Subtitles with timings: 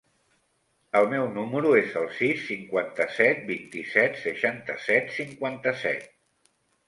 [0.99, 6.11] El meu número es el sis, cinquanta-set, vint-i-set, seixanta-set, cinquanta-set.